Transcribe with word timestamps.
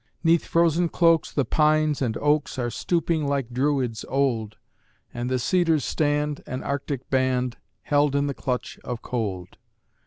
'Neath 0.23 0.45
frozen 0.45 0.89
cloaks 0.89 1.31
the 1.31 1.45
pines 1.45 2.01
and 2.01 2.17
oaks 2.17 2.57
Are 2.57 2.71
stooping 2.71 3.27
like 3.27 3.53
Druids 3.53 4.03
old, 4.09 4.57
And 5.13 5.29
the 5.29 5.37
cedars 5.37 5.85
stand 5.85 6.41
an 6.47 6.63
arctic 6.63 7.07
band 7.11 7.57
Held 7.83 8.15
in 8.15 8.25
the 8.25 8.33
clutch 8.33 8.79
of 8.83 9.03
cold. 9.03 9.57